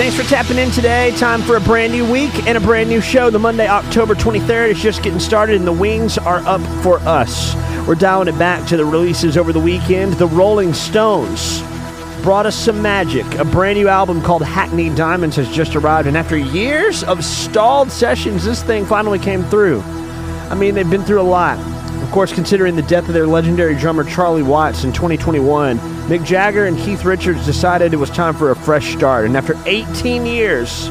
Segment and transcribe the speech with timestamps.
[0.00, 1.14] Thanks for tapping in today.
[1.18, 3.28] Time for a brand new week and a brand new show.
[3.28, 7.54] The Monday, October 23rd is just getting started, and the wings are up for us.
[7.86, 10.14] We're dialing it back to the releases over the weekend.
[10.14, 11.60] The Rolling Stones
[12.22, 13.26] brought us some magic.
[13.34, 17.92] A brand new album called Hackney Diamonds has just arrived, and after years of stalled
[17.92, 19.82] sessions, this thing finally came through.
[20.48, 21.58] I mean, they've been through a lot.
[22.02, 25.78] Of course, considering the death of their legendary drummer Charlie Watts in 2021,
[26.08, 29.26] Mick Jagger and Keith Richards decided it was time for a fresh start.
[29.26, 30.88] And after 18 years,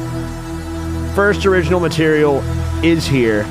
[1.14, 2.40] first original material
[2.82, 3.44] is here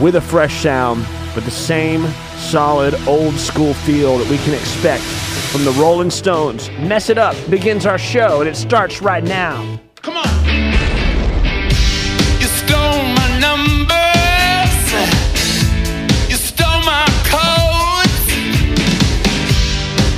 [0.00, 2.06] with a fresh sound, but the same
[2.36, 5.02] solid old school feel that we can expect
[5.50, 6.70] from the Rolling Stones.
[6.80, 9.80] Mess It Up begins our show, and it starts right now.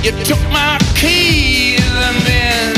[0.07, 2.75] You took my keys and then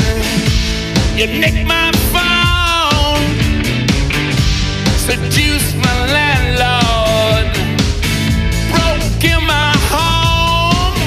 [1.16, 3.22] you nicked my phone.
[4.98, 7.46] Seduced my landlord.
[8.72, 10.98] Broke in my home.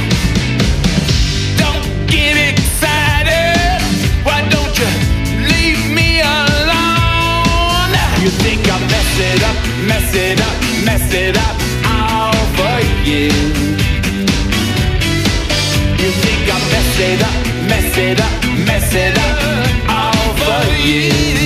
[1.58, 3.84] Don't get excited.
[4.24, 4.88] Why don't you
[5.52, 7.92] leave me alone?
[8.24, 9.58] You think I mess it up,
[9.90, 13.83] mess it up, mess it up all for you.
[17.98, 21.43] It up, mess it up all for you.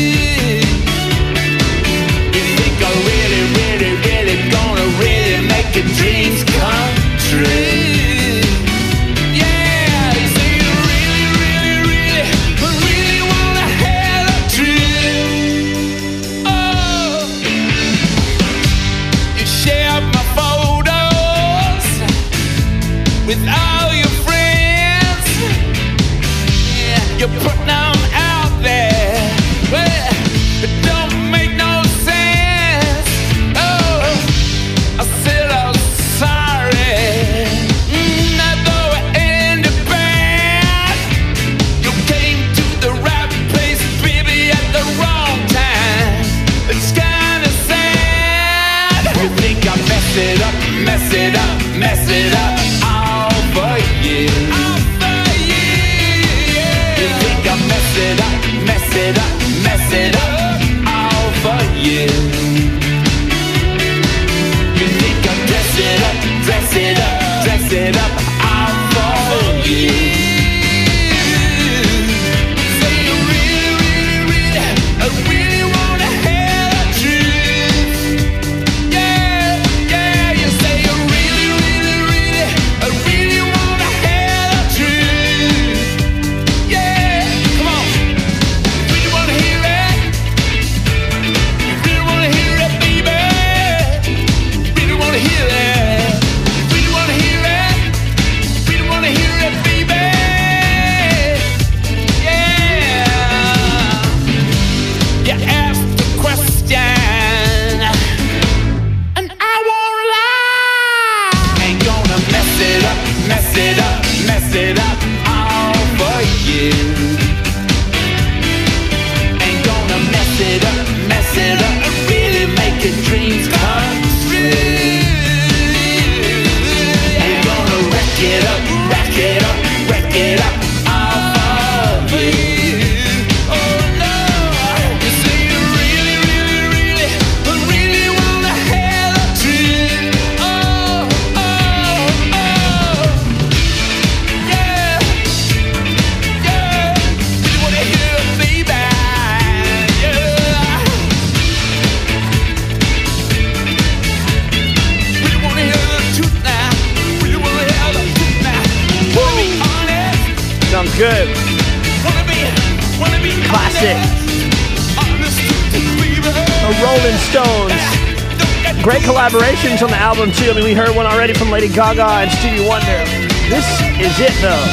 [168.87, 170.49] Great collaborations on the album, too.
[170.49, 173.03] I mean, we heard one already from Lady Gaga and Stevie Wonder.
[173.49, 173.67] This
[173.99, 174.66] is it, though.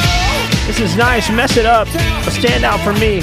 [0.68, 1.28] This is nice.
[1.32, 1.88] Mess it up.
[1.88, 3.22] A standout for me.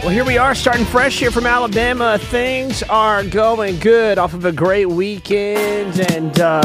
[0.00, 2.18] Well, here we are, starting fresh here from Alabama.
[2.18, 6.60] Things are going good off of a great weekend and uh,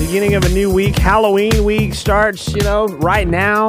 [0.00, 0.96] beginning of a new week.
[0.96, 3.68] Halloween week starts, you know, right now.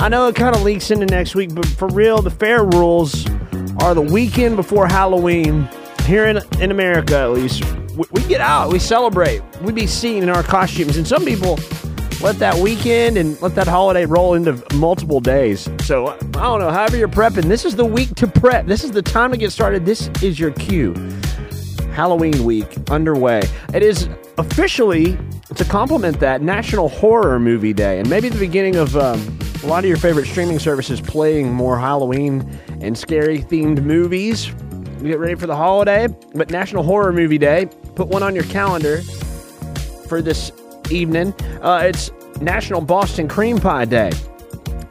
[0.00, 3.24] I know it kind of leaks into next week, but for real, the fair rules
[3.80, 5.68] are the weekend before Halloween
[6.04, 7.64] here in, in America, at least.
[7.96, 11.58] We, we get out, we celebrate, we be seen in our costumes, and some people
[12.22, 15.68] let that weekend and let that holiday roll into multiple days.
[15.82, 18.66] So I don't know, however you're prepping, this is the week to prep.
[18.66, 19.84] This is the time to get started.
[19.84, 20.94] This is your cue.
[21.92, 23.42] Halloween week underway.
[23.72, 24.08] It is
[24.38, 25.18] officially,
[25.54, 29.84] to complement that, National Horror Movie Day, and maybe the beginning of um, a lot
[29.84, 34.48] of your favorite streaming services playing more Halloween and scary themed movies.
[35.00, 38.44] You get ready for the holiday, but National Horror Movie Day, put one on your
[38.44, 39.02] calendar
[40.08, 40.52] for this
[40.90, 41.34] evening.
[41.62, 44.10] Uh, it's National Boston Cream Pie Day.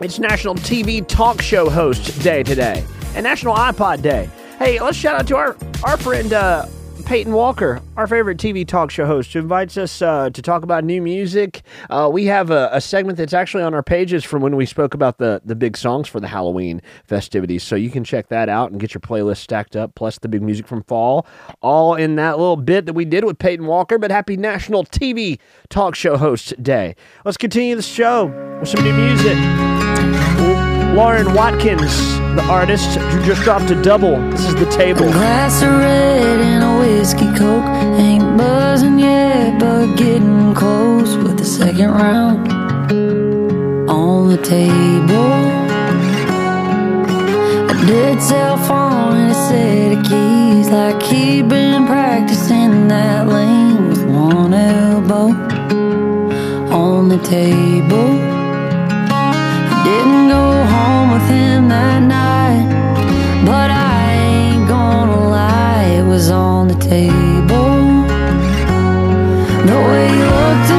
[0.01, 2.83] It's National TV Talk Show Host Day today,
[3.15, 4.29] and National iPod Day.
[4.59, 6.65] Hey, let's shout out to our our friend uh,
[7.05, 10.83] Peyton Walker, our favorite TV talk show host, who invites us uh, to talk about
[10.83, 11.61] new music.
[11.91, 14.95] Uh, we have a, a, segment that's actually on our pages from when we spoke
[14.95, 17.61] about the, the big songs for the Halloween festivities.
[17.61, 20.41] So you can check that out and get your playlist stacked up, plus the big
[20.41, 21.27] music from fall,
[21.61, 23.99] all in that little bit that we did with Peyton Walker.
[23.99, 25.37] But happy National TV
[25.69, 26.95] Talk Show Host Day.
[27.23, 28.25] Let's continue the show
[28.59, 29.37] with some new music.
[30.95, 34.17] Lauren Watkins, the artist who just dropped a double.
[34.31, 35.07] This is the table.
[35.07, 37.65] A glass of red and a whiskey coke.
[37.99, 42.51] Ain't buzzing yet, but getting close with the second round
[43.89, 45.33] on the table.
[47.71, 53.88] A dead cell phone and a set of keys, like he'd been practicing that lane
[53.89, 55.27] with one elbow
[56.83, 58.11] on the table.
[59.85, 62.25] Didn't go home with him that night,
[66.15, 68.06] was on the table.
[69.69, 70.75] The way you looked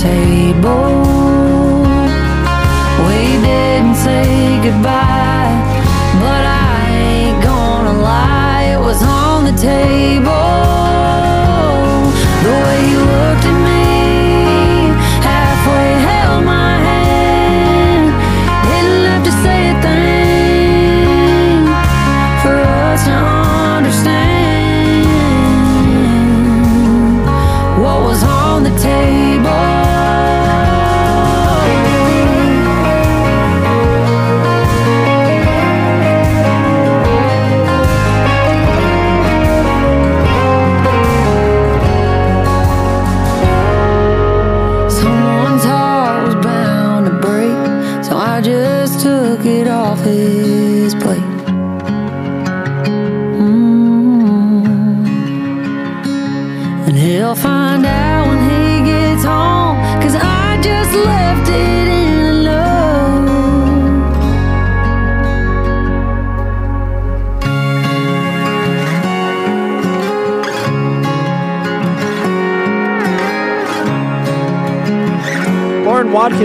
[0.00, 1.82] table.
[3.06, 5.56] We didn't say goodbye,
[6.24, 10.49] but I ain't gonna lie, it was on the table.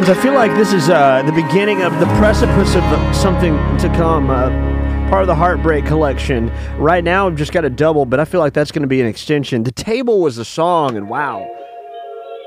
[0.07, 4.29] I feel like this is uh, the beginning of the precipice of something to come.
[4.29, 4.49] Uh,
[5.09, 6.51] part of the Heartbreak collection.
[6.77, 9.01] Right now, I've just got a double, but I feel like that's going to be
[9.01, 9.63] an extension.
[9.63, 11.49] The Table was the song, and wow.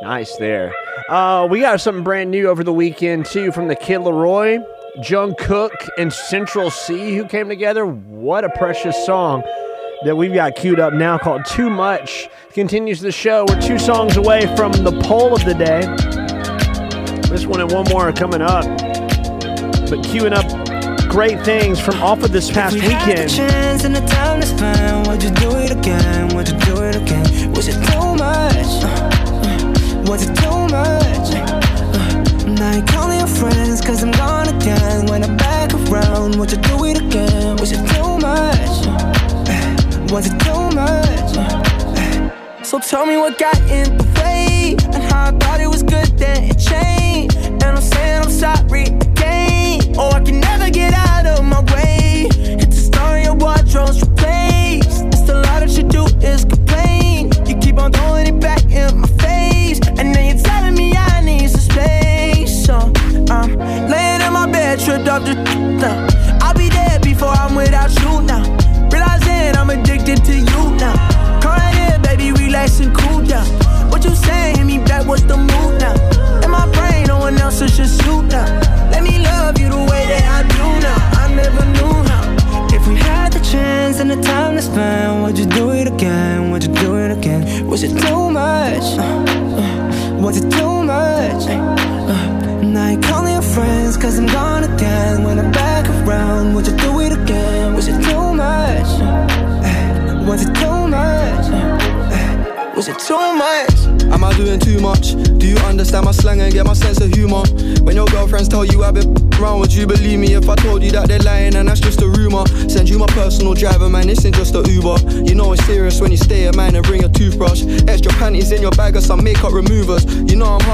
[0.02, 0.72] Nice there.
[1.08, 4.64] Uh, we got something brand new over the weekend, too, from the Kid LAROI,
[5.08, 7.84] Jung Cook, and Central Cee, who came together.
[7.84, 9.42] What a precious song
[10.04, 12.28] that we've got queued up now called Too Much.
[12.52, 13.46] Continues the show.
[13.48, 16.07] We're two songs away from the poll of the day.
[17.48, 18.64] One and one more are coming up.
[18.64, 20.46] But queuing up
[21.08, 23.30] great things from off of this past We weekend.
[23.30, 25.06] chance and the time to spend.
[25.06, 26.28] Would you do it again?
[26.36, 27.52] Would you do it again?
[27.52, 28.84] Was it too much?
[28.84, 31.28] Uh, uh, Was it too much?
[31.34, 35.06] Uh, Now you're calling your friends cause I'm gone again.
[35.06, 37.56] When I'm back around, would you do it again?
[37.56, 38.86] Was it too much?
[38.86, 41.06] Uh, Was it too much?
[42.66, 46.06] So tell me what got in the way and how I thought it was good
[46.18, 47.37] then it changed.
[47.62, 49.94] And I'm saying I'm sorry again.
[49.98, 51.07] Oh, I can never get out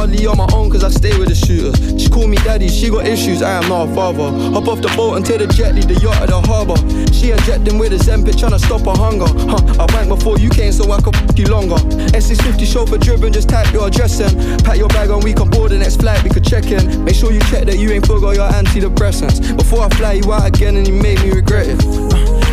[0.04, 1.80] hardly on my own cause I stay with the shooters.
[2.00, 4.28] She call me daddy, she got issues, I am not a father.
[4.52, 6.76] Hop off the boat and take the jet, leave the yacht at the harbour.
[7.11, 9.25] She injecting with a Zempic, tryna stop her hunger.
[9.49, 11.80] Huh, I went before you came so I could f you longer.
[12.12, 14.28] S650 chauffeur driven, just type your address in.
[14.61, 17.04] Pack your bag and we can board the next flight, we could check in.
[17.04, 19.56] Make sure you check that you ain't forgot your antidepressants.
[19.56, 21.80] Before I fly you out again and you made me regret it.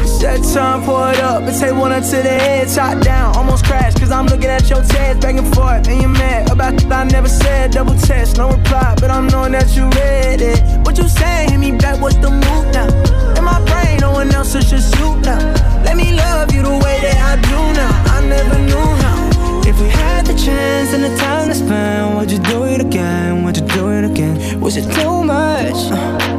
[0.08, 3.51] Set time, pour it up, and take one up to the head, shot down, almost
[3.72, 6.92] crashed, cause I'm looking at your tears back and forth, and you're mad about th-
[6.92, 10.60] I never said, double test, no reply, but I'm knowing that you read it.
[10.86, 12.90] What you saying, hit me back, what's the move now?
[13.38, 15.40] In my brain, no one else is just you now.
[15.86, 19.70] Let me love you the way that I do now, I never knew how.
[19.70, 23.44] If we had the chance and the time to spend, would you do it again?
[23.44, 24.60] Would you do it again?
[24.60, 26.31] Was it too much?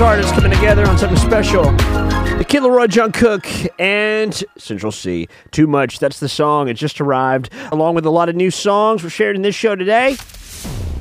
[0.00, 1.64] Artists coming together on something special.
[1.64, 5.26] The Kid LAROI Jungkook and Central Cee.
[5.52, 5.98] Too much.
[5.98, 6.68] That's the song.
[6.68, 9.74] It just arrived, along with a lot of new songs we're sharing in this show
[9.74, 10.16] today.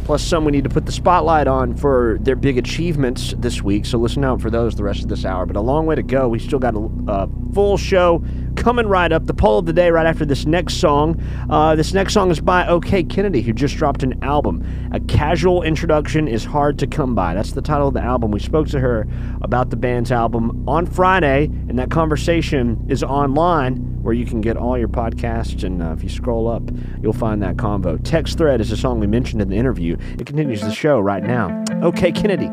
[0.06, 3.88] Plus, some we need to put the spotlight on for their big achievements this week.
[3.88, 5.48] So listen out for those the rest of this hour.
[5.48, 6.30] But a long way to go.
[6.30, 8.24] We still got a, a full show
[8.56, 9.26] coming right up.
[9.26, 11.20] The poll of the day right after this next song.
[11.50, 14.64] Uh, this next song is by OK Kennedy, who just dropped an album.
[14.94, 17.34] A casual introduction is hard to come by.
[17.34, 18.30] That's the title of the album.
[18.30, 19.08] We spoke to her
[19.42, 24.56] about the band's album on Friday, and that conversation is online where you can get
[24.56, 25.64] all your podcasts.
[25.64, 26.62] And uh, if you scroll up,
[27.02, 28.00] you'll find that convo.
[28.04, 29.95] Text Thread is a song we mentioned in the interview.
[30.20, 31.64] It continues the show right now.
[31.82, 32.50] OK Kennedy,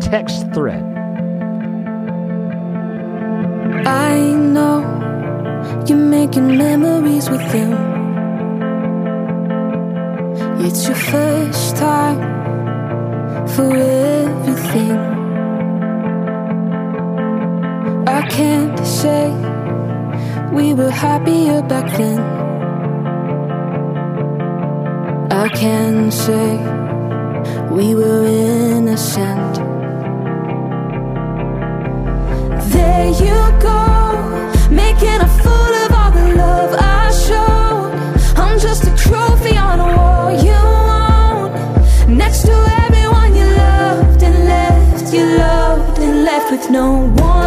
[0.00, 0.82] Text Thread.
[3.86, 4.18] I
[4.54, 4.80] know
[5.86, 7.72] you're making memories with him.
[10.60, 12.18] It's your first time
[13.48, 14.96] for everything.
[18.06, 19.30] I can't say
[20.52, 22.41] we were happier back then.
[25.54, 26.56] Can say
[27.70, 29.54] we were innocent.
[32.74, 33.80] There you go,
[34.70, 37.92] making a fool of all the love I showed.
[38.38, 40.62] I'm just a trophy on a wall you
[41.04, 42.16] own.
[42.16, 42.54] Next to
[42.84, 47.41] everyone you loved and left, you loved and left with no warning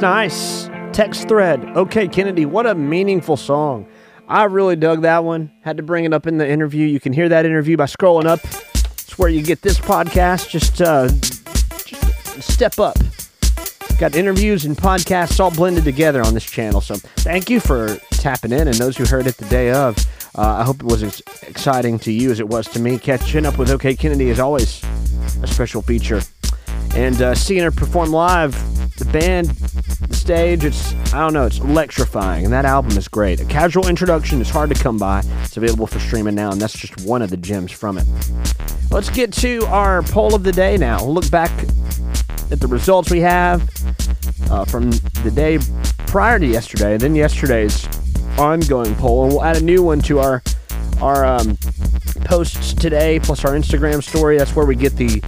[0.00, 0.68] nice.
[0.92, 1.64] Text thread.
[1.76, 3.86] Okay, Kennedy, what a meaningful song.
[4.28, 5.50] I really dug that one.
[5.62, 6.86] Had to bring it up in the interview.
[6.86, 8.40] You can hear that interview by scrolling up.
[8.74, 10.48] It's where you get this podcast.
[10.48, 12.96] Just, uh, just step up.
[13.98, 16.80] Got interviews and podcasts all blended together on this channel.
[16.80, 19.96] So thank you for tapping in and those who heard it the day of.
[20.36, 22.98] Uh, I hope it was as exciting to you as it was to me.
[22.98, 24.82] Catching up with OK Kennedy is always
[25.42, 26.22] a special feature.
[26.94, 28.54] And uh, seeing her perform live,
[29.00, 32.44] the band, the stage, it's, I don't know, it's electrifying.
[32.44, 33.40] And that album is great.
[33.40, 35.22] A casual introduction is hard to come by.
[35.42, 38.06] It's available for streaming now, and that's just one of the gems from it.
[38.90, 41.02] Let's get to our poll of the day now.
[41.04, 41.50] We'll look back
[42.50, 43.62] at the results we have
[44.50, 45.58] uh, from the day
[46.06, 47.88] prior to yesterday, then yesterday's
[48.38, 50.42] ongoing poll, and we'll add a new one to our
[51.00, 51.56] our um,
[52.24, 54.38] posts today, plus our Instagram story.
[54.38, 55.22] That's where we get the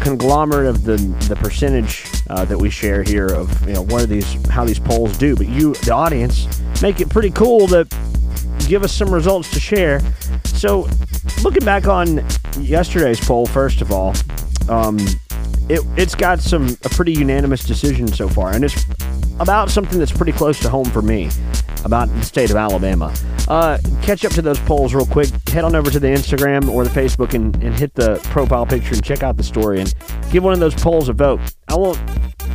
[0.00, 0.96] conglomerate of the
[1.28, 4.78] the percentage uh, that we share here of you know what are these how these
[4.78, 5.36] polls do.
[5.36, 7.86] But you, the audience, make it pretty cool to
[8.66, 10.00] give us some results to share.
[10.44, 10.88] So,
[11.42, 12.24] looking back on
[12.58, 14.14] yesterday's poll, first of all,
[14.68, 14.98] um,
[15.68, 18.84] it it's got some a pretty unanimous decision so far, and it's
[19.40, 21.30] about something that's pretty close to home for me
[21.84, 23.14] about the state of Alabama.
[23.48, 25.28] Uh, catch up to those polls real quick.
[25.48, 28.94] Head on over to the Instagram or the Facebook and, and hit the profile picture
[28.94, 29.94] and check out the story and
[30.30, 31.40] give one of those polls a vote.
[31.68, 31.98] I won't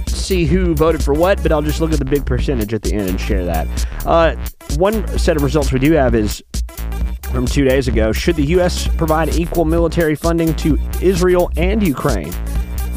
[0.08, 2.94] see who voted for what, but I'll just look at the big percentage at the
[2.94, 3.68] end and share that.
[4.06, 4.36] Uh,
[4.78, 6.44] one set of results we do have is
[7.32, 8.12] from two days ago.
[8.12, 8.88] Should the U.S.
[8.88, 12.34] provide equal military funding to Israel and Ukraine?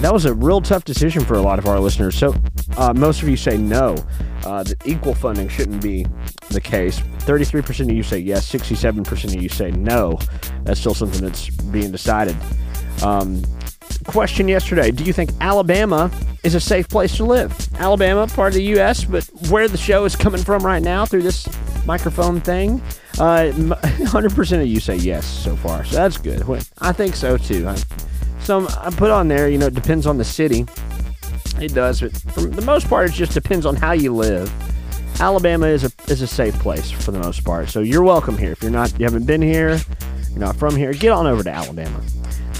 [0.00, 2.16] That was a real tough decision for a lot of our listeners.
[2.16, 2.34] So,
[2.76, 3.96] uh, most of you say no,
[4.44, 6.06] uh, that equal funding shouldn't be
[6.50, 7.00] the case.
[7.20, 10.18] 33% of you say yes, 67% of you say no.
[10.64, 12.36] That's still something that's being decided.
[13.02, 13.42] Um,
[14.06, 16.10] question yesterday Do you think Alabama
[16.44, 17.52] is a safe place to live?
[17.76, 21.22] Alabama, part of the U.S., but where the show is coming from right now through
[21.22, 21.48] this
[21.86, 22.80] microphone thing,
[23.18, 25.84] uh, 100% of you say yes so far.
[25.84, 26.42] So that's good.
[26.78, 27.66] I think so too.
[27.66, 27.76] I,
[28.46, 30.64] some I put on there, you know, it depends on the city.
[31.60, 34.52] It does, but for the most part, it just depends on how you live.
[35.20, 37.70] Alabama is a is a safe place for the most part.
[37.70, 38.52] So you're welcome here.
[38.52, 39.80] If you're not, you haven't been here,
[40.30, 42.00] you're not from here, get on over to Alabama.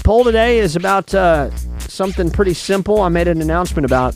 [0.03, 3.01] Poll today is about uh, something pretty simple.
[3.01, 4.13] I made an announcement about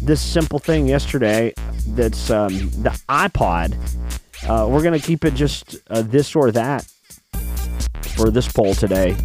[0.00, 1.54] this simple thing yesterday.
[1.88, 3.74] That's um, the iPod.
[4.48, 6.86] Uh, we're gonna keep it just uh, this or that
[8.16, 9.16] for this poll today.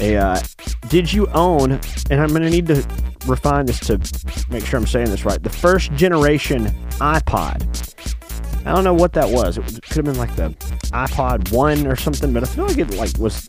[0.00, 0.40] Uh,
[0.88, 1.80] did you own?
[2.10, 2.86] And I'm gonna need to
[3.26, 3.98] refine this to
[4.50, 5.42] make sure I'm saying this right.
[5.42, 6.66] The first generation
[6.98, 7.84] iPod.
[8.66, 9.56] I don't know what that was.
[9.58, 10.50] It could have been like the
[10.92, 13.48] iPod One or something, but I feel like it like was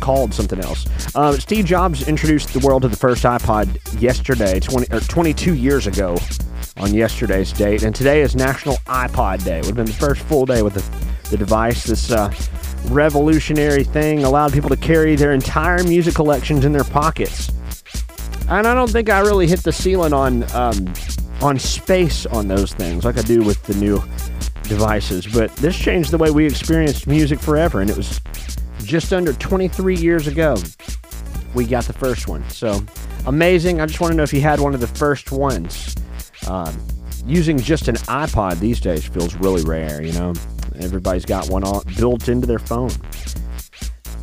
[0.00, 0.86] called something else.
[1.16, 5.86] Um, Steve Jobs introduced the world to the first iPod yesterday, 20 or 22 years
[5.86, 6.18] ago,
[6.76, 9.58] on yesterday's date, and today is National iPod Day.
[9.58, 11.84] It would have been the first full day with the, the device.
[11.84, 12.32] This uh,
[12.86, 17.50] revolutionary thing allowed people to carry their entire music collections in their pockets.
[18.48, 20.92] And I don't think I really hit the ceiling on um,
[21.40, 24.02] on space on those things like I do with the new
[24.64, 25.26] devices.
[25.26, 28.20] But this changed the way we experienced music forever, and it was
[28.84, 30.56] just under 23 years ago
[31.54, 32.48] we got the first one.
[32.50, 32.84] So
[33.26, 33.80] amazing!
[33.80, 35.94] I just want to know if you had one of the first ones.
[36.48, 36.78] Um,
[37.26, 40.02] using just an iPod these days feels really rare.
[40.02, 40.34] You know,
[40.76, 41.62] everybody's got one
[41.96, 42.90] built into their phone.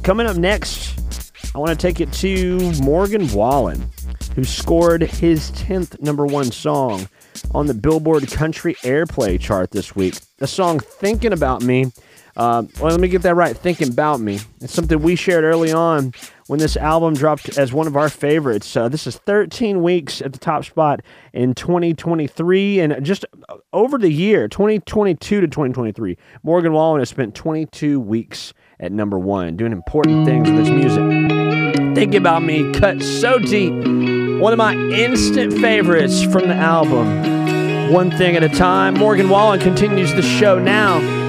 [0.04, 3.90] Coming up next, I want to take it to Morgan Wallen,
[4.36, 7.08] who scored his 10th number one song
[7.54, 10.16] on the Billboard Country Airplay chart this week.
[10.38, 11.92] The song Thinking About Me.
[12.38, 13.56] Uh, well, let me get that right.
[13.56, 14.40] Thinking About Me.
[14.62, 16.14] It's something we shared early on
[16.52, 18.76] when this album dropped as one of our favorites.
[18.76, 21.00] Uh, this is 13 weeks at the top spot
[21.32, 23.24] in 2023, and just
[23.72, 29.56] over the year 2022 to 2023, Morgan Wallen has spent 22 weeks at number one,
[29.56, 31.96] doing important things with his music.
[31.96, 33.72] Think About Me, cut so deep.
[33.72, 37.94] One of my instant favorites from the album.
[37.94, 38.96] One thing at a time.
[38.96, 41.21] Morgan Wallen continues the show now.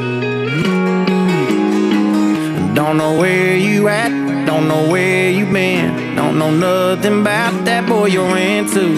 [2.74, 4.08] Don't know where you at,
[4.46, 6.16] don't know where you been.
[6.16, 8.96] Don't know nothing about that boy you're into.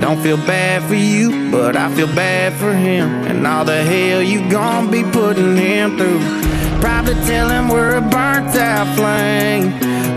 [0.00, 3.08] Don't feel bad for you, but I feel bad for him.
[3.26, 6.20] And all the hell you gon' be putting him through.
[6.80, 9.72] Probably tell him we're a burnt out flame.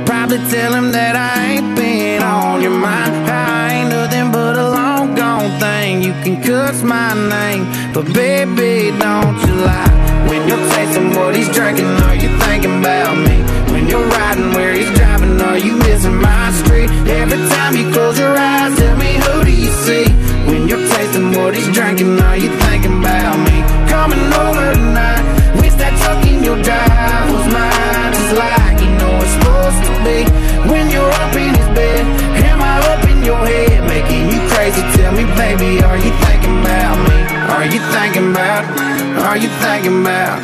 [0.06, 3.16] Probably tell him that I ain't been on your mind.
[3.28, 6.04] I ain't nothing but a long gone thing.
[6.04, 10.01] You can cuss my name, but baby, don't you lie.
[10.30, 13.38] When you're tasting what he's drinking, are you thinking about me?
[13.72, 16.90] When you're riding where he's driving, are you missing my street?
[17.20, 20.06] Every time you close your eyes, tell me who do you see?
[20.50, 23.58] When you're tasting what he's drinking, are you thinking about me?
[23.90, 25.24] Coming over tonight,
[25.62, 29.94] wish that truck in your drive was mine, just like you know it's supposed to
[30.06, 30.20] be.
[30.70, 32.04] When you're up in his bed,
[32.50, 33.71] am I up in your head,
[34.62, 34.82] crazy?
[34.98, 37.18] Tell me, baby, are you thinking about me?
[37.56, 38.64] Are you thinking about?
[39.28, 40.38] Are you thinking about?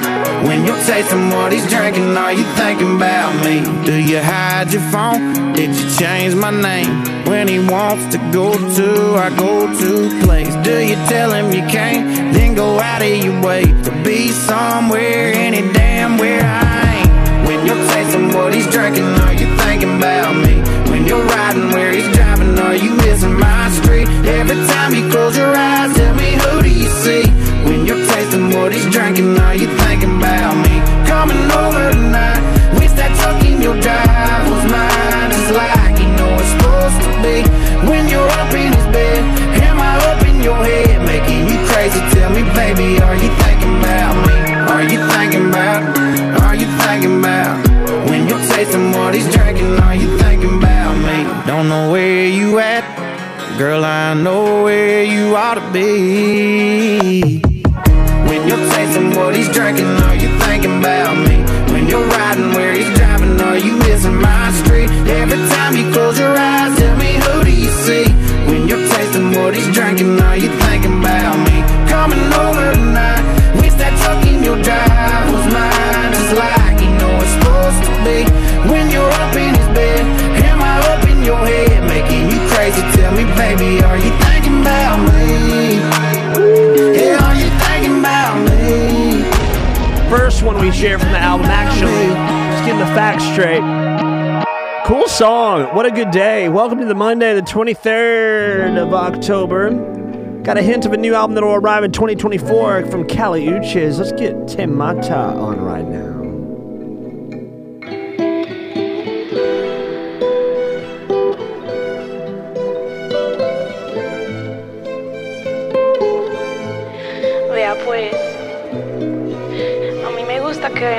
[0.45, 3.55] When you're tasting what he's drinking, are you thinking about me?
[3.85, 5.53] Do you hide your phone?
[5.53, 7.25] Did you change my name?
[7.25, 8.89] When he wants to go to,
[9.25, 10.55] I go to place.
[10.67, 12.33] Do you tell him you can't?
[12.33, 15.86] Then go out of your way to be somewhere, any damn
[22.77, 24.07] you missing my street?
[24.25, 27.23] Every time you close your eyes, tell me who do you see?
[27.65, 30.75] When you're tasting what he's drinking, are you thinking about me?
[31.07, 31.96] Coming over
[53.57, 53.83] girl.
[53.83, 57.39] I know where you ought to be.
[58.29, 61.37] When you're tasting what he's drinking, are you thinking about me?
[61.73, 64.89] When you're riding where he's driving, are you missing my street?
[65.09, 68.05] Every time you close your eyes, tell me who do you see?
[68.45, 70.21] When you're tasting what he's drinking,
[90.47, 92.07] one we share from the album, actually.
[92.07, 93.61] Just getting the facts straight.
[94.85, 95.75] Cool song.
[95.75, 96.47] What a good day.
[96.47, 99.71] Welcome to the Monday, the 23rd of October.
[100.43, 103.97] Got a hint of a new album that'll arrive in 2024 from Kali Uchis.
[103.97, 106.06] Let's get Te Mata on right now.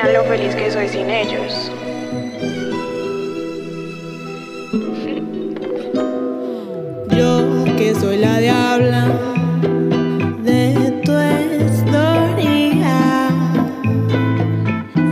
[0.07, 1.73] Lo feliz que soy sin ellos.
[7.11, 9.07] Yo que soy la diabla
[10.45, 11.13] de tu
[11.65, 13.29] historia,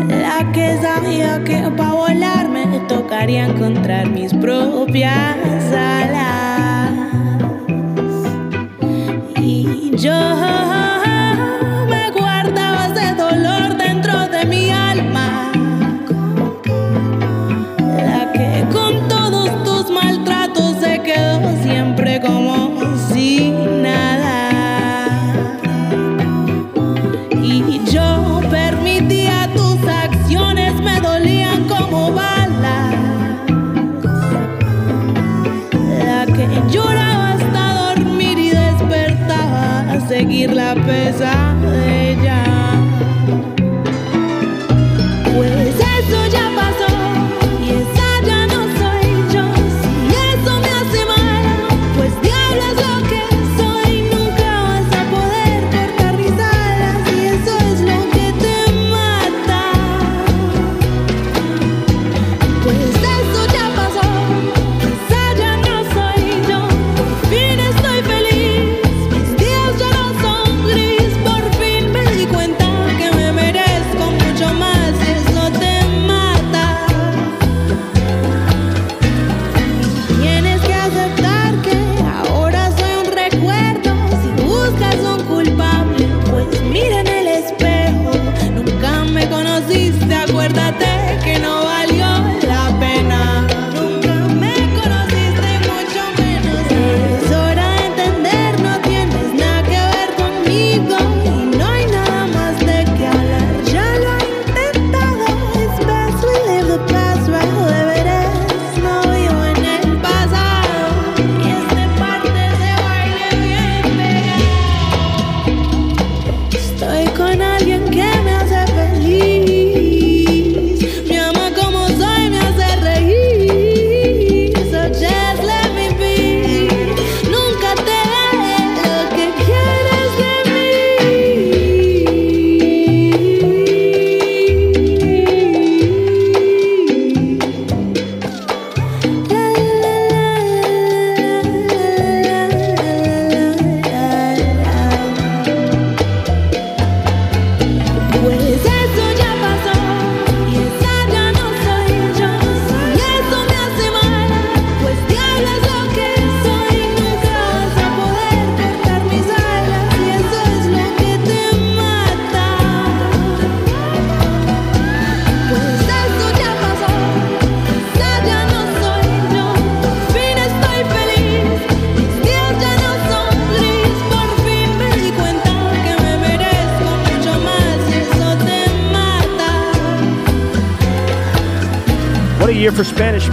[0.08, 6.90] la que sabía que para volar me tocaría encontrar mis propias alas.
[9.40, 10.45] Y yo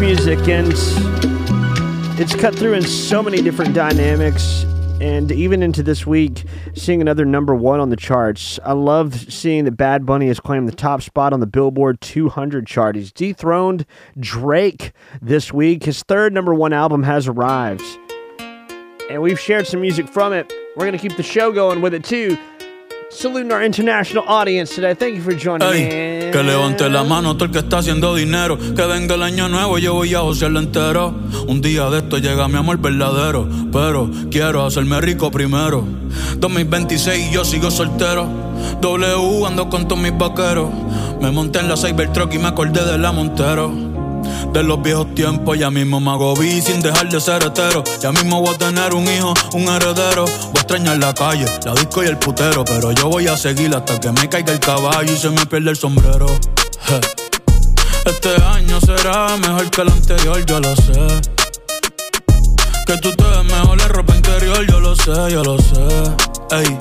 [0.04, 0.74] music, and
[2.20, 4.64] it's cut through in so many different dynamics.
[5.00, 6.44] And even into this week,
[6.76, 8.60] seeing another number one on the charts.
[8.66, 12.68] I love seeing that Bad Bunny has claimed the top spot on the Billboard 200
[12.68, 12.98] chart.
[12.98, 13.86] He's dethroned
[14.20, 15.86] Drake this week.
[15.86, 17.86] His third number one album has arrived.
[19.10, 20.52] And we've shared some music from it.
[20.76, 22.38] We're going to keep the show going with it too.
[23.14, 24.96] Saluting our international audience today.
[24.96, 28.58] Thank you for joining Ey, que levante la mano todo el que está haciendo dinero.
[28.58, 31.14] Que venga el año nuevo, yo voy a josearlo entero.
[31.48, 33.48] Un día de esto llega mi amor verdadero.
[33.72, 35.86] Pero quiero hacerme rico primero.
[36.38, 38.28] 2026 y yo sigo soltero.
[38.82, 40.70] W ando con todos mis vaqueros.
[41.22, 43.93] Me monté en la Cybertruck y me acordé de la Montero.
[44.52, 47.84] De los viejos tiempos, ya mismo me hago sin dejar de ser hetero.
[48.02, 50.26] Ya mismo voy a tener un hijo, un heredero.
[50.26, 52.64] Voy a extrañar la calle, la disco y el putero.
[52.66, 55.72] Pero yo voy a seguir hasta que me caiga el caballo y se me pierda
[55.72, 56.28] el sombrero.
[58.06, 61.22] Este año será mejor que el anterior, yo lo sé.
[62.86, 65.88] Que tú te ves mejor en ropa interior, yo lo sé, yo lo sé.
[66.52, 66.78] Ey,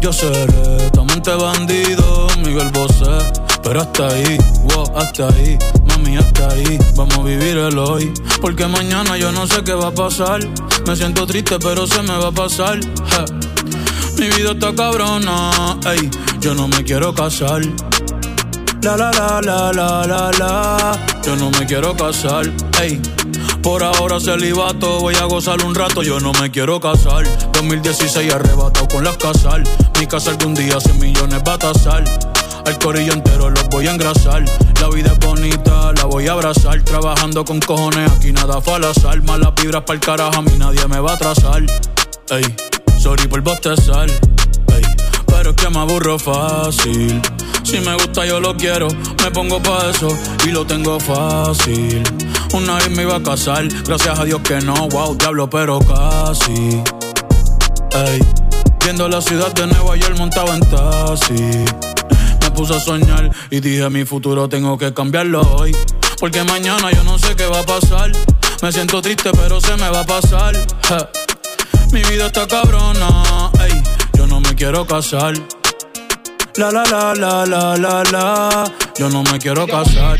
[0.00, 3.41] yo seré tu amante bandido, Miguel Bosé.
[3.62, 6.78] Pero hasta ahí, wow, hasta ahí, mami, hasta ahí.
[6.96, 8.12] Vamos a vivir el hoy.
[8.40, 10.40] Porque mañana yo no sé qué va a pasar.
[10.86, 12.80] Me siento triste, pero se me va a pasar.
[14.18, 17.62] Mi vida está cabrona, ey, yo no me quiero casar.
[18.82, 20.98] La la la la la la la.
[21.24, 23.00] Yo no me quiero casar, ey.
[23.62, 27.24] Por ahora celibato, voy a gozar un rato, yo no me quiero casar.
[27.52, 29.62] 2016 arrebatado con las casal.
[30.00, 32.31] Mi casa algún día 100 millones va a tasar.
[32.64, 34.44] Al corillo entero los voy a engrasar.
[34.80, 36.80] La vida es bonita, la voy a abrazar.
[36.82, 39.20] Trabajando con cojones, aquí nada fue al azar.
[39.22, 41.62] Malas vibras pa'l carajo, a mí nadie me va a atrasar.
[42.30, 42.44] Ey,
[42.98, 44.08] sorry por bostezar.
[44.10, 44.82] Ey,
[45.26, 47.20] pero es que me aburro fácil.
[47.64, 48.88] Si me gusta, yo lo quiero.
[49.22, 50.08] Me pongo pa' eso
[50.44, 52.02] y lo tengo fácil.
[52.54, 56.82] Una vez me iba a casar, gracias a Dios que no, wow, diablo, pero casi.
[57.92, 58.20] Ey,
[58.84, 61.91] viendo la ciudad de Nueva York montado en taxi.
[62.54, 65.72] Puse a soñar y dije mi futuro tengo que cambiarlo hoy.
[66.20, 68.12] Porque mañana yo no sé qué va a pasar.
[68.62, 70.54] Me siento triste, pero se me va a pasar.
[71.92, 73.82] Mi vida está cabrona, ey,
[74.14, 75.34] yo no me quiero casar.
[76.58, 78.64] La la la la la la la,
[78.98, 80.18] yo no me quiero casar.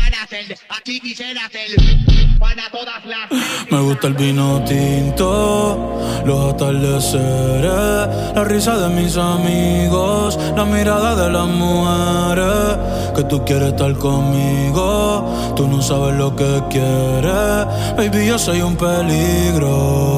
[3.69, 11.29] Me gusta el vino tinto, los atardeceres, la risa de mis amigos, la mirada de
[11.29, 12.77] las mujeres.
[13.15, 17.67] Que tú quieres estar conmigo, tú no sabes lo que quieres.
[17.95, 20.17] Baby, yo soy un peligro.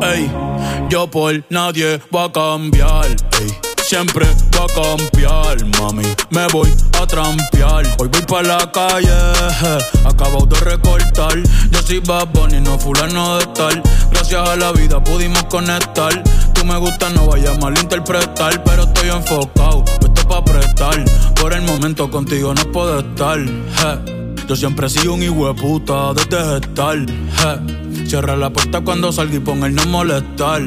[0.00, 0.30] Ey,
[0.88, 3.06] yo por nadie voy a cambiar.
[3.06, 3.63] Ey.
[3.86, 6.04] Siempre voy a cambiar, mami.
[6.30, 7.84] Me voy a trampear.
[7.98, 9.10] Hoy voy pa' la calle,
[10.06, 11.36] acabo de recortar.
[11.70, 13.82] Yo soy Bad Bunny, no fulano de tal.
[14.10, 16.22] Gracias a la vida pudimos conectar.
[16.54, 18.64] Tú me gusta, no vayas a malinterpretar.
[18.64, 21.04] Pero estoy enfocado, puesto pa' prestar.
[21.38, 23.38] Por el momento contigo no puedo estar.
[24.48, 26.98] Yo siempre he sido un hijo de puta desde gestar.
[27.06, 28.06] je.
[28.08, 30.62] Cierra la puerta cuando salga y pon el no molestar.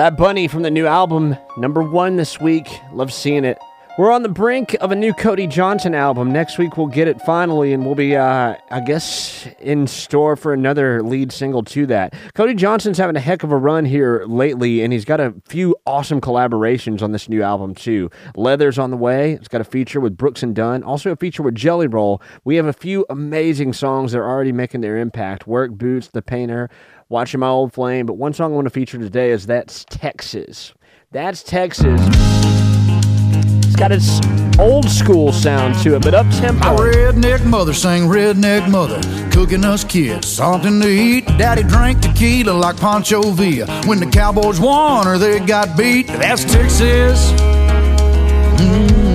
[0.00, 2.80] Bad Bunny from the new album, number one this week.
[2.94, 3.58] Love seeing it.
[3.98, 6.32] We're on the brink of a new Cody Johnson album.
[6.32, 10.54] Next week we'll get it finally, and we'll be, uh, I guess, in store for
[10.54, 12.14] another lead single to that.
[12.32, 15.76] Cody Johnson's having a heck of a run here lately, and he's got a few
[15.84, 18.10] awesome collaborations on this new album too.
[18.36, 19.32] Leather's on the way.
[19.32, 22.22] It's got a feature with Brooks and Dunn, also a feature with Jelly Roll.
[22.42, 25.46] We have a few amazing songs that are already making their impact.
[25.46, 26.70] Work Boots, The Painter,
[27.10, 28.06] Watching My Old Flame.
[28.06, 30.72] But one song I want to feature today is That's Texas.
[31.10, 32.00] That's Texas.
[33.66, 34.20] It's got its
[34.60, 36.60] old school sound to it, but up tempo.
[36.60, 39.00] My redneck mother sang redneck mother,
[39.32, 41.26] cooking us kids something to eat.
[41.36, 43.82] Daddy drank tequila like Pancho Villa.
[43.86, 47.32] When the Cowboys won or they got beat, that's Texas.
[48.60, 49.10] Mm.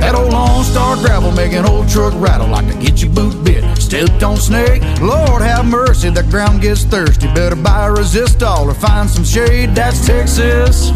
[0.00, 3.42] That old Lone Star gravel making old truck rattle like to get your boot
[3.78, 7.26] Stepped on snake, Lord have mercy, the ground gets thirsty.
[7.34, 9.74] Better buy a resistol or find some shade.
[9.74, 10.90] That's Texas.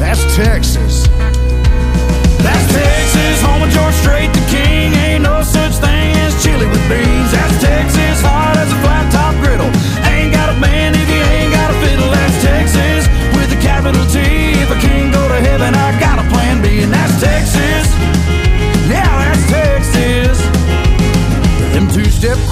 [0.00, 1.06] That's Texas.
[2.42, 4.92] That's Texas, home of George Strait, the king.
[4.94, 7.30] Ain't no such thing as chili with beans.
[7.30, 9.70] That's Texas, hard as a flat top griddle.
[10.10, 12.10] Ain't got a band if you ain't got a fiddle.
[12.10, 14.18] That's Texas, with a capital T.
[14.58, 16.86] If I can't go to heaven, I got a plan B.
[17.16, 17.75] step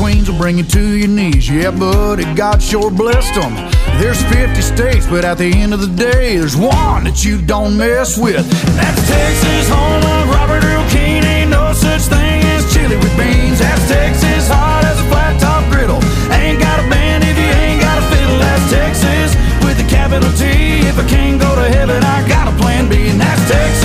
[0.04, 1.48] queens will bring you to your knees.
[1.48, 3.56] Yeah, buddy, God sure blessed them.
[3.96, 7.74] There's 50 states, but at the end of the day, there's one that you don't
[7.74, 8.44] mess with.
[8.44, 11.24] And that's Texas, home of Robert Earl Keen.
[11.24, 13.64] Ain't no such thing as chili with beans.
[13.64, 16.04] That's Texas, hot as a flat top griddle.
[16.36, 18.36] Ain't got a band if you ain't got a fiddle.
[18.44, 19.32] That's Texas
[19.64, 20.84] with a capital T.
[20.84, 23.83] If I can't go to heaven, I got a plan B, and that's Texas.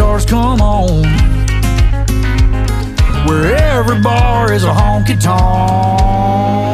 [0.00, 1.02] Stars come on.
[3.26, 6.69] Where every bar is a honky tonk.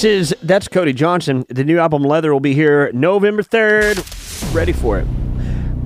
[0.00, 1.44] Texas, that's Cody Johnson.
[1.50, 4.54] The new album Leather will be here November 3rd.
[4.54, 5.06] Ready for it.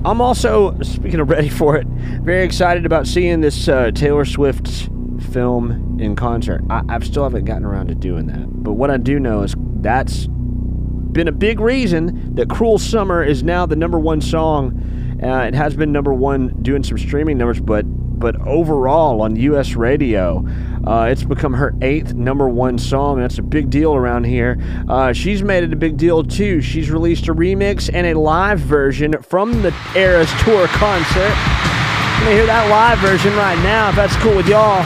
[0.05, 1.85] I'm also, speaking of ready for it,
[2.21, 4.87] very excited about seeing this uh, Taylor Swift
[5.33, 6.63] film in concert.
[6.69, 8.45] I, I still haven't gotten around to doing that.
[8.63, 13.43] But what I do know is that's been a big reason that Cruel Summer is
[13.43, 15.19] now the number one song.
[15.21, 17.83] Uh, it has been number one doing some streaming numbers, but
[18.17, 19.75] but overall on U.S.
[19.75, 20.45] radio,
[20.85, 23.19] uh, it's become her eighth number one song.
[23.19, 24.57] That's a big deal around here.
[24.87, 26.61] Uh, she's made it a big deal too.
[26.61, 31.33] She's released a remix and a live version from the Eras Tour concert.
[31.33, 34.83] I'm gonna hear that live version right now, if that's cool with y'all.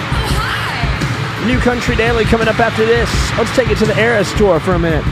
[1.47, 3.09] New Country Daily coming up after this.
[3.37, 5.05] Let's take it to the Eras Tour for a minute.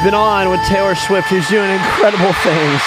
[0.00, 2.80] We've been on with Taylor Swift, who's doing incredible things.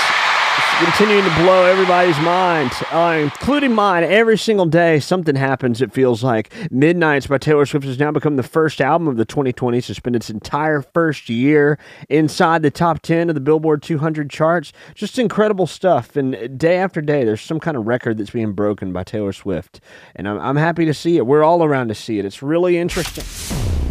[0.55, 4.03] She's continuing to blow everybody's mind, uh, including mine.
[4.03, 6.51] Every single day, something happens, it feels like.
[6.71, 10.15] Midnights by Taylor Swift has now become the first album of the 2020s to spend
[10.15, 11.77] its entire first year
[12.09, 14.73] inside the top 10 of the Billboard 200 charts.
[14.95, 16.15] Just incredible stuff.
[16.15, 19.81] And day after day, there's some kind of record that's being broken by Taylor Swift.
[20.15, 21.27] And I'm, I'm happy to see it.
[21.27, 22.25] We're all around to see it.
[22.25, 23.82] It's really interesting.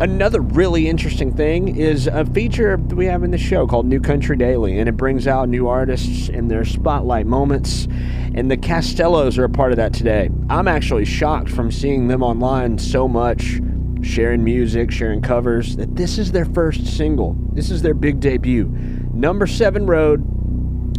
[0.00, 4.00] Another really interesting thing is a feature that we have in the show called New
[4.00, 7.86] Country Daily, and it brings out new artists in their spotlight moments.
[8.34, 10.30] And the Castellows are a part of that today.
[10.50, 13.60] I'm actually shocked from seeing them online so much,
[14.02, 17.36] sharing music, sharing covers, that this is their first single.
[17.52, 18.64] This is their big debut.
[19.12, 20.22] Number seven Road,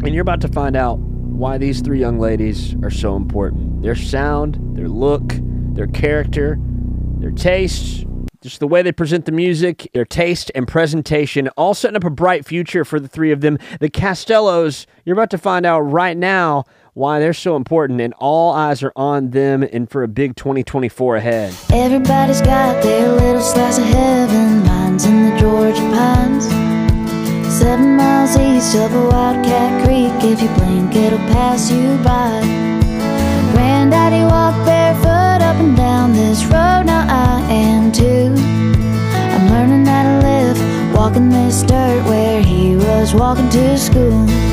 [0.06, 3.82] and you're about to find out why these three young ladies are so important.
[3.82, 5.34] Their sound, their look,
[5.74, 6.58] their character,
[7.18, 8.06] their tastes,
[8.46, 12.12] just the way they present the music, their taste and presentation, all setting up a
[12.12, 13.58] bright future for the three of them.
[13.80, 18.54] The Castellows, you're about to find out right now why they're so important, and all
[18.54, 21.56] eyes are on them and for a big 2024 ahead.
[21.74, 24.64] Everybody's got their little slice of heaven.
[24.64, 26.46] Mine's in the Georgia pines.
[27.52, 30.32] Seven miles east of a Wildcat Creek.
[30.32, 32.75] If you blink, it'll pass you by.
[43.18, 44.45] Walking to school.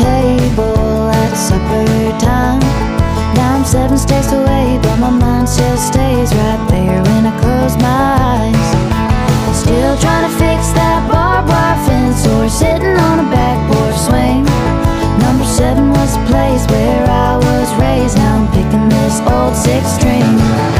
[0.00, 1.84] Table at supper
[2.18, 2.60] time.
[3.36, 7.76] Now I'm seven states away, but my mind still stays right there when I close
[7.76, 8.68] my eyes.
[9.56, 14.44] Still trying to fix that barbed wire fence or sitting on a back porch swing.
[15.20, 18.16] Number seven was the place where I was raised.
[18.16, 20.79] Now I'm picking this old six string.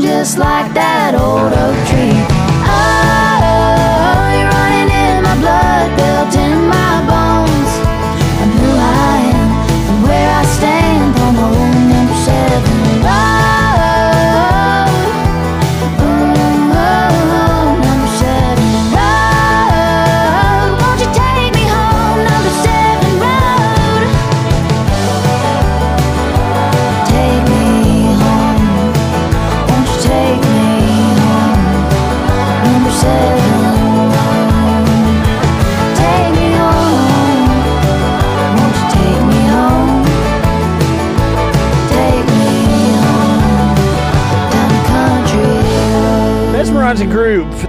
[0.00, 2.37] Just like that old oak tree?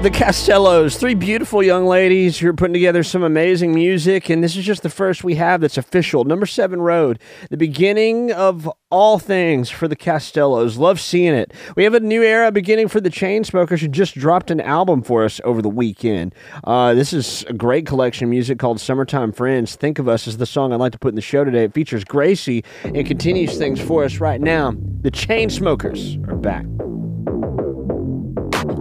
[0.10, 4.55] The Castellows, three beautiful young ladies who are putting together some amazing music, and this
[4.55, 6.24] is just the first we have that's official.
[6.24, 7.20] Number seven Road,
[7.51, 10.80] the beginning of all things for the Castellows.
[10.80, 11.53] Love seeing it.
[11.76, 15.24] We have a new era beginning for the Chainsmokers, who just dropped an album for
[15.24, 16.34] us over the weekend.
[16.64, 19.76] Uh, this is a great collection of music called Summertime Friends.
[19.76, 21.66] Think of Us is the song I'd like to put in the show today.
[21.66, 24.72] It features Gracie and continues things for us right now.
[25.01, 26.66] The Chainsmokers are back.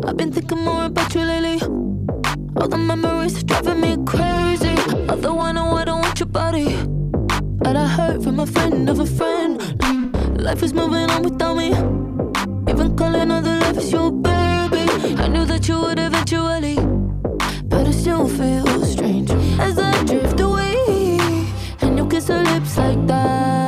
[0.09, 1.61] I've been thinking more about you lately.
[2.57, 4.75] All the memories are driving me crazy.
[5.07, 6.65] All the one I don't want your body.
[7.61, 9.61] That I heard from a friend of a friend.
[9.61, 11.69] Mm, Life is moving on without me.
[12.73, 14.87] Even calling all the is your baby.
[15.23, 16.77] I knew that you would eventually.
[17.65, 19.31] But it still feels strange
[19.61, 21.19] as I drift away.
[21.83, 23.68] And you kiss her lips like that.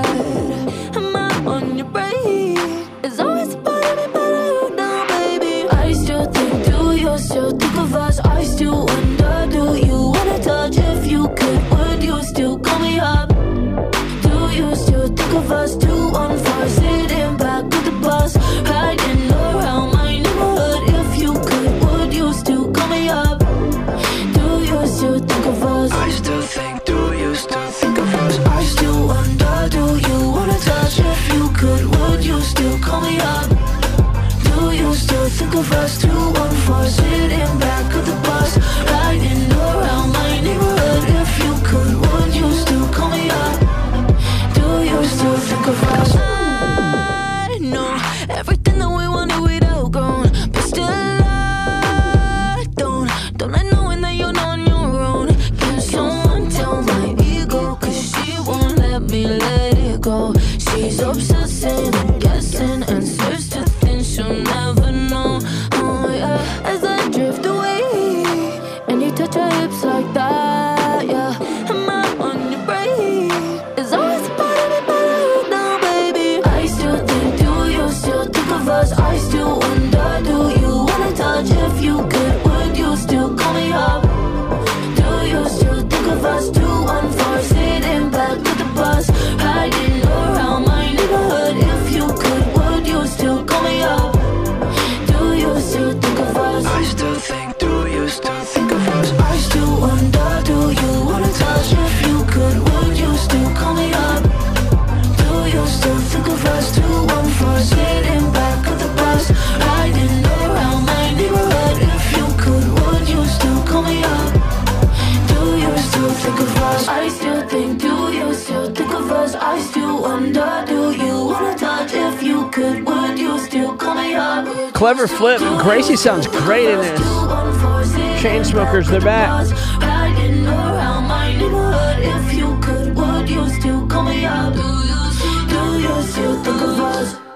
[128.91, 129.31] They're back.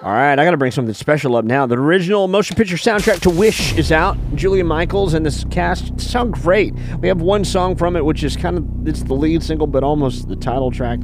[0.03, 1.65] All right, I got to bring something special up now.
[1.67, 4.19] The original motion picture soundtrack to Wish is out.
[4.35, 6.75] Julia Michaels and this cast sound great.
[6.99, 9.85] We have one song from it, which is kind of it's the lead single, but
[9.85, 10.99] almost the title track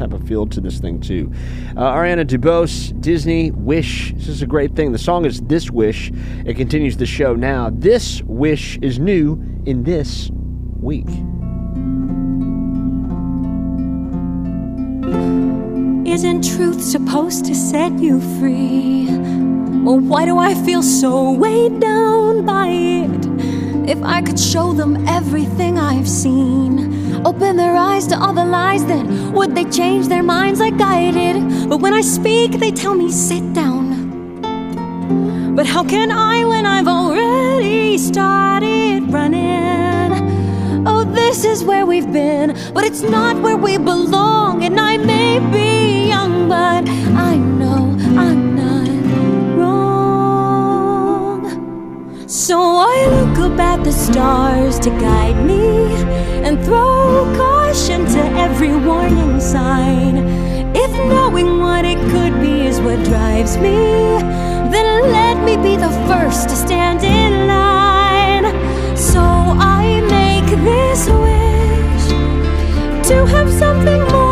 [0.00, 1.30] type of feel to this thing too.
[1.76, 4.14] Uh, Ariana DeBose, Disney, Wish.
[4.14, 4.92] This is a great thing.
[4.92, 6.10] The song is This Wish.
[6.46, 7.70] It continues the show now.
[7.70, 9.32] This Wish is new
[9.66, 10.30] in this
[10.80, 11.08] week.
[16.08, 19.06] Isn't truth supposed to set you free?
[19.86, 23.26] Or why do I feel so weighed down by it?
[23.88, 26.89] If I could show them everything I've seen
[27.24, 31.10] open their eyes to all the lies Then would they change their minds like I
[31.10, 31.68] did?
[31.68, 33.90] But when I speak, they tell me, sit down.
[35.54, 40.86] But how can I when I've already started running?
[40.86, 44.64] Oh, this is where we've been, but it's not where we belong.
[44.64, 48.49] And I may be young, but I know I'm.
[52.30, 55.92] So I look up at the stars to guide me
[56.46, 60.18] and throw caution to every warning sign.
[60.72, 63.74] If knowing what it could be is what drives me,
[64.70, 68.44] then let me be the first to stand in line.
[68.96, 74.29] So I make this wish to have something more.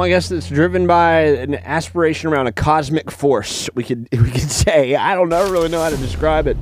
[0.00, 3.68] I guess, that's driven by an aspiration around a cosmic force.
[3.74, 4.94] We could we could say.
[4.94, 6.56] I don't know, really know how to describe it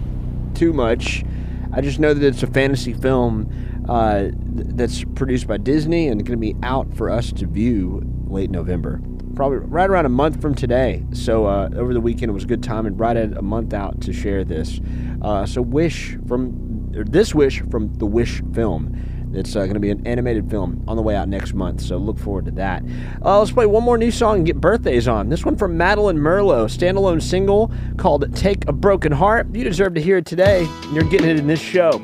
[0.55, 1.25] too much.
[1.73, 6.39] I just know that it's a fantasy film uh, that's produced by Disney and going
[6.39, 9.01] to be out for us to view late November.
[9.35, 11.05] Probably right around a month from today.
[11.13, 13.73] So uh, over the weekend it was a good time and right at a month
[13.73, 14.81] out to share this.
[15.23, 19.18] Uh, so wish from this wish from the Wish film.
[19.33, 21.99] It's uh, going to be an animated film on the way out next month, so
[21.99, 22.83] look forward to that.
[23.23, 25.29] Uh, let's play one more new song and get birthdays on.
[25.29, 29.55] This one from Madeline Merlo, standalone single called Take a Broken Heart.
[29.55, 31.99] You deserve to hear it today, and you're getting it in this show.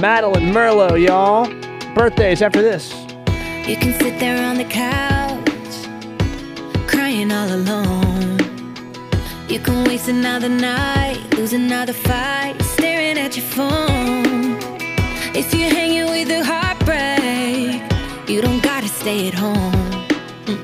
[0.00, 1.46] Madeline Merlo, y'all.
[1.94, 2.92] Birthdays after this.
[3.68, 5.48] You can sit there on the couch,
[6.88, 8.38] crying all alone.
[9.48, 14.73] You can waste another night, lose another fight, staring at your phone.
[15.36, 17.82] If you're hanging with a heartbreak,
[18.30, 19.74] you don't gotta stay at home.
[20.46, 20.62] Mm.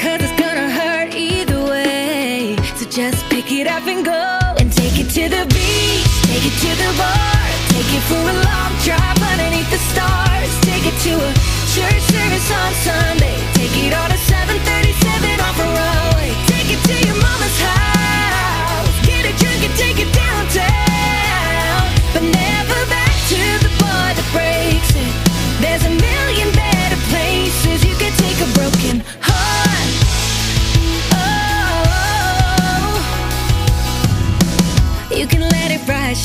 [0.00, 2.56] Cause it's gonna hurt either way.
[2.76, 4.24] So just pick it up and go
[4.56, 7.44] and take it to the beach, take it to the bar,
[7.76, 10.52] take it for a long drive underneath the stars.
[10.64, 11.32] Take it to a
[11.76, 13.36] church service on Sunday.
[13.52, 16.05] Take it on a 737 off a runway.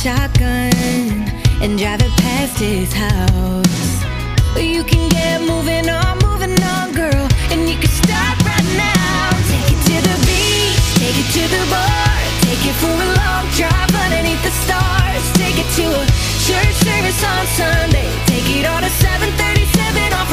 [0.02, 0.74] Shotgun
[1.62, 4.02] and drive it past his house.
[4.58, 9.30] You can get moving on, moving on, girl, and you can start right now.
[9.46, 13.46] Take it to the beach, take it to the bar, take it for a long
[13.54, 15.22] drive underneath the stars.
[15.38, 16.06] Take it to a
[16.50, 18.10] church service on Sunday.
[18.26, 20.31] Take it on a 737 off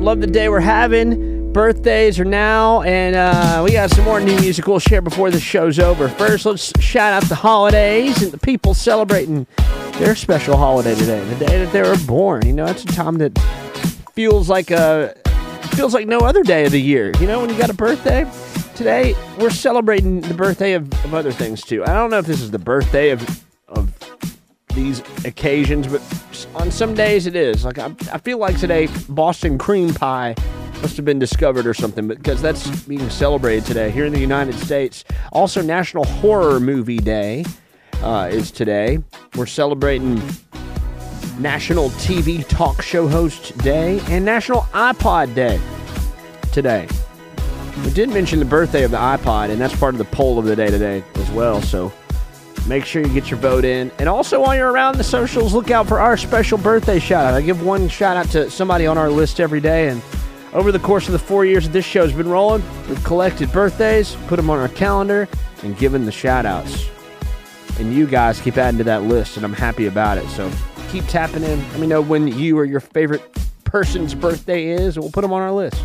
[0.00, 1.52] Love the day we're having.
[1.52, 5.38] Birthdays are now, and uh, we got some more new music we'll share before the
[5.38, 6.08] show's over.
[6.08, 9.46] First, let's shout out the holidays and the people celebrating
[9.98, 12.46] their special holiday today, the day that they were born.
[12.46, 13.38] You know, it's a time that
[14.14, 15.14] feels like a
[15.72, 17.12] feels like no other day of the year.
[17.20, 18.30] You know, when you got a birthday.
[18.74, 21.84] Today, we're celebrating the birthday of, of other things too.
[21.84, 23.44] I don't know if this is the birthday of
[24.74, 26.02] these occasions, but
[26.54, 27.64] on some days it is.
[27.64, 30.34] Like I, I feel like today, Boston cream pie
[30.82, 34.54] must have been discovered or something, because that's being celebrated today here in the United
[34.54, 35.04] States.
[35.32, 37.44] Also, National Horror Movie Day
[38.02, 38.98] uh, is today.
[39.36, 40.22] We're celebrating
[41.38, 45.60] National TV Talk Show Host Day and National iPod Day
[46.52, 46.88] today.
[47.84, 50.44] We did mention the birthday of the iPod, and that's part of the poll of
[50.44, 51.62] the day today as well.
[51.62, 51.92] So
[52.66, 53.90] make sure you get your vote in.
[53.98, 57.34] And also, while you're around the socials, look out for our special birthday shout out.
[57.34, 59.88] I give one shout out to somebody on our list every day.
[59.88, 60.02] And
[60.52, 64.16] over the course of the four years that this show's been rolling, we've collected birthdays,
[64.26, 65.28] put them on our calendar,
[65.62, 66.88] and given the shout outs.
[67.78, 70.28] And you guys keep adding to that list, and I'm happy about it.
[70.28, 70.50] So
[70.90, 71.58] keep tapping in.
[71.70, 73.22] Let me know when you or your favorite
[73.64, 75.82] person's birthday is, and we'll put them on our list.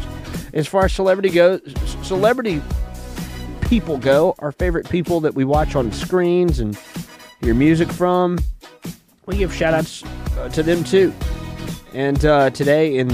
[0.53, 1.61] As far as celebrity goes,
[2.01, 2.61] celebrity
[3.66, 6.78] people go, our favorite people that we watch on screens and
[7.41, 8.39] hear music from,
[9.26, 10.03] we give shout outs
[10.38, 11.13] uh, to them too.
[11.93, 13.07] And uh, today in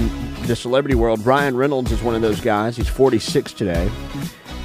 [0.46, 2.76] the celebrity world, Ryan Reynolds is one of those guys.
[2.76, 3.90] He's 46 today.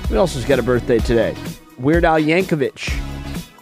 [0.10, 1.36] Who else has got a birthday today?
[1.78, 3.00] Weird Al Yankovic.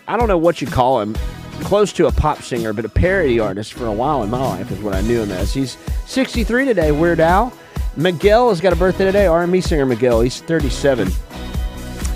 [0.08, 1.16] I don't know what you call him.
[1.62, 4.72] Close to a pop singer, but a parody artist for a while in my life
[4.72, 5.54] is what I knew him as.
[5.54, 7.52] He's 63 today, Weird Al.
[7.98, 9.26] Miguel has got a birthday today.
[9.26, 10.22] R&B singer Miguel.
[10.22, 11.10] He's 37.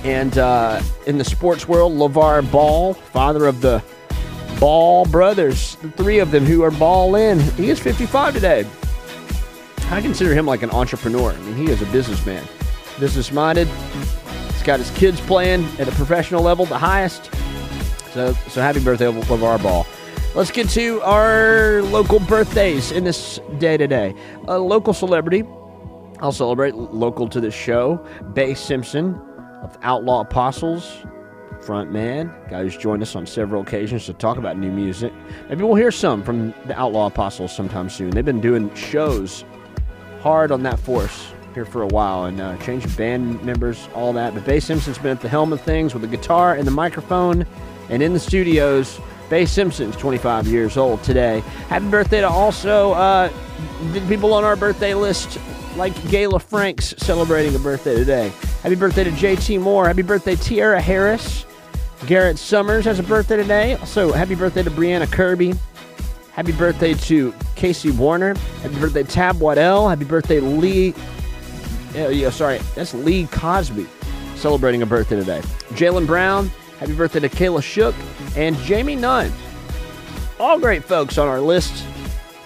[0.04, 3.84] And uh, in the sports world, LaVar Ball, father of the
[4.60, 7.39] Ball brothers, the three of them who are ball in.
[7.39, 8.68] He is 55 today.
[9.89, 11.32] I consider him like an entrepreneur.
[11.32, 12.45] I mean, he is a businessman,
[13.00, 13.68] business minded.
[14.52, 17.30] He's got his kids playing at a professional level, the highest.
[18.12, 19.88] So, so happy birthday, LaVar Ball.
[20.36, 24.14] Let's get to our local birthdays in this day today.
[24.47, 25.43] A local celebrity
[26.22, 28.06] I'll celebrate local to the show.
[28.34, 29.20] Bay Simpson
[29.62, 31.03] of Outlaw Apostles,
[31.62, 35.14] front man, guy who's joined us on several occasions to talk about new music.
[35.49, 38.12] Maybe we'll hear some from the Outlaw Apostles sometime soon.
[38.12, 39.43] They've been doing shows
[40.22, 44.34] hard on that force here for a while and uh, changing band members, all that.
[44.34, 47.45] But Bay Simpson's been at the helm of things with the guitar and the microphone
[47.89, 48.99] and in the studios.
[49.30, 51.41] Bay Simpson's 25 years old today.
[51.68, 53.30] Happy birthday to also uh,
[54.07, 55.39] people on our birthday list
[55.76, 58.32] like Gayla Franks celebrating a birthday today.
[58.64, 59.88] Happy birthday to JT Moore.
[59.88, 61.45] Happy birthday, Tiara Harris.
[62.07, 63.76] Garrett Summers has a birthday today.
[63.76, 65.53] Also, happy birthday to Brianna Kirby.
[66.32, 68.36] Happy birthday to Casey Warner.
[68.62, 69.89] Happy birthday, Tab Waddell.
[69.89, 70.93] Happy birthday, Lee.
[71.95, 73.88] Uh, yeah, sorry, that's Lee Cosby
[74.36, 75.41] celebrating a birthday today.
[75.72, 76.49] Jalen Brown.
[76.80, 77.93] Happy birthday to Kayla Shook
[78.38, 79.32] and Jamie Nunn.
[80.39, 81.84] All great folks on our list.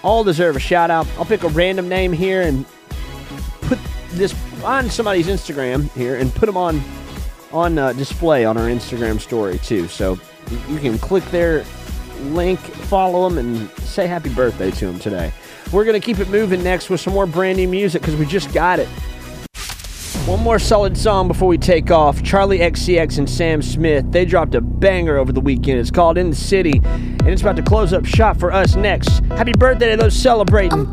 [0.02, 1.06] All deserve a shout out.
[1.16, 2.66] I'll pick a random name here and
[3.62, 3.78] put
[4.10, 4.34] this
[4.64, 6.82] on somebody's Instagram here and put them on
[7.52, 9.86] on uh, display on our Instagram story too.
[9.88, 10.18] So
[10.68, 11.64] you can click their
[12.20, 15.32] link, follow them, and say happy birthday to them today.
[15.72, 18.52] We're gonna keep it moving next with some more brand new music because we just
[18.52, 18.88] got it.
[20.26, 22.22] One more solid song before we take off.
[22.22, 24.10] Charli XCX and Sam Smith.
[24.10, 25.78] They dropped a banger over the weekend.
[25.78, 29.20] It's called In the City, and it's about to close up shop for us next.
[29.26, 30.90] Happy birthday to those celebrating.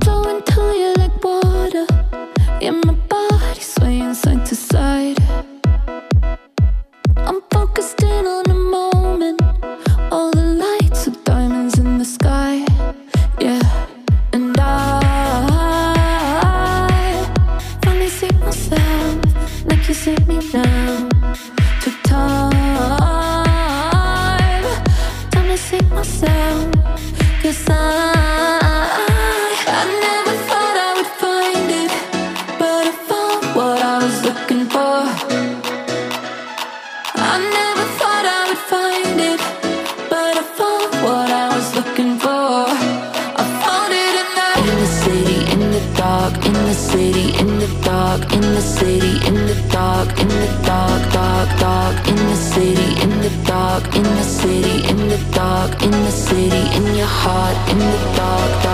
[57.11, 58.70] Heart, in the dark.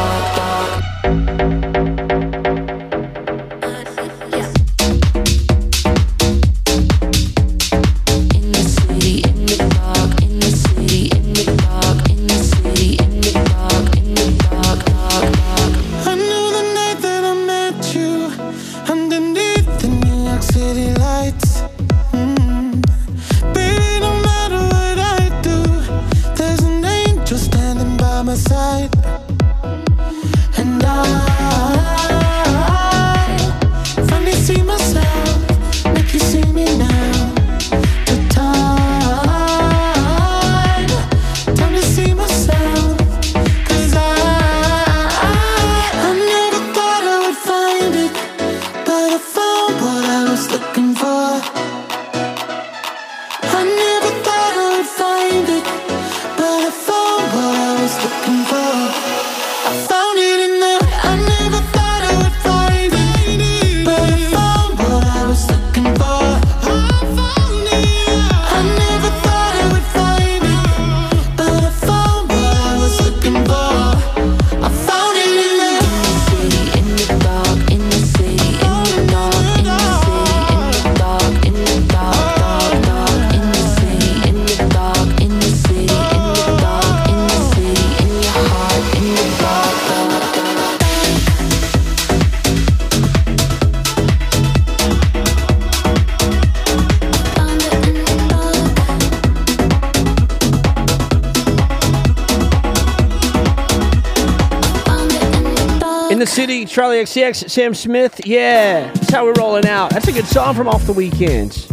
[106.97, 108.25] XCX, Sam Smith.
[108.25, 109.91] Yeah, that's how we're rolling out.
[109.91, 111.69] That's a good song from Off the Weekends.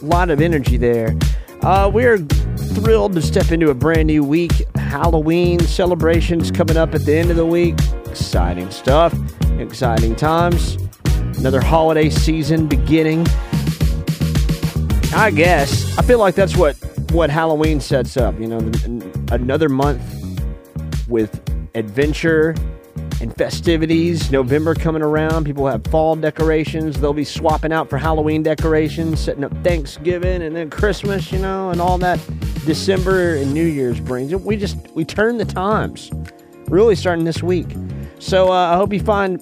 [0.00, 1.14] A lot of energy there.
[1.60, 4.52] Uh, we're thrilled to step into a brand new week.
[4.76, 7.74] Halloween celebrations coming up at the end of the week.
[8.06, 9.14] Exciting stuff.
[9.58, 10.78] Exciting times.
[11.38, 13.26] Another holiday season beginning.
[15.14, 16.76] I guess I feel like that's what
[17.10, 18.40] what Halloween sets up.
[18.40, 18.72] You know,
[19.30, 20.02] another month
[21.08, 21.42] with
[21.74, 22.54] adventure
[23.22, 24.30] and festivities.
[24.30, 27.00] November coming around, people have fall decorations.
[27.00, 31.32] They'll be swapping out for Halloween decorations, setting up Thanksgiving and then Christmas.
[31.32, 32.20] You know, and all that
[32.66, 34.34] December and New Year's brings.
[34.34, 36.10] We just we turn the times.
[36.66, 37.68] Really starting this week.
[38.18, 39.40] So uh, I hope you find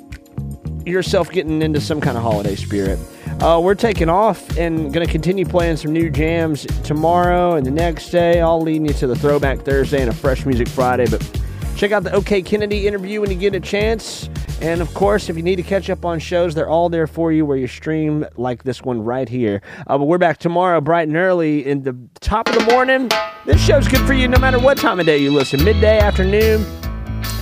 [0.86, 2.98] yourself getting into some kind of holiday spirit.
[3.40, 7.70] Uh, we're taking off and going to continue playing some new jams tomorrow and the
[7.70, 8.40] next day.
[8.40, 11.06] All leading you to the Throwback Thursday and a Fresh Music Friday.
[11.08, 11.39] But
[11.80, 14.28] check out the OK Kennedy interview when you get a chance.
[14.60, 17.32] And of course, if you need to catch up on shows, they're all there for
[17.32, 19.62] you where you stream like this one right here.
[19.86, 23.10] Uh, but we're back tomorrow, bright and early, in the top of the morning.
[23.46, 26.66] This show's good for you no matter what time of day you listen midday, afternoon,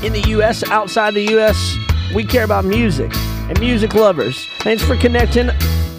[0.04, 1.76] in the U.S., outside the U.S.
[2.14, 4.46] We care about music and music lovers.
[4.60, 5.50] Thanks for connecting.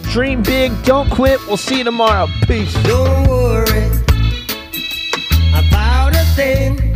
[0.04, 1.38] Dream big, don't quit.
[1.46, 2.26] We'll see you tomorrow.
[2.46, 2.72] Peace.
[2.84, 3.86] Don't worry
[5.52, 6.89] about a thing.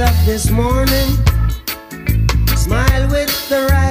[0.00, 1.10] up this morning,
[2.56, 3.83] smile with the right.